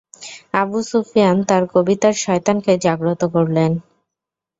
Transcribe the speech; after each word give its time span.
Abu 0.53 0.79
Sufyan 0.89 1.37
তার 1.49 1.63
কবিতার 1.73 2.15
শয়তানকে 2.23 2.71
জাগ্রত 2.85 3.21
করলেন। 3.35 3.71